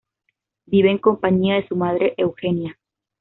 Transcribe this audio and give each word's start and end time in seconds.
Vive 0.65 0.89
en 0.89 0.97
compañía 0.97 1.57
de 1.57 1.67
su 1.67 1.75
madre 1.75 2.15
Eugenia. 2.17 2.75